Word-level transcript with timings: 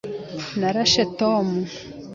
Narashe 0.59 1.03
Tom. 1.19 1.47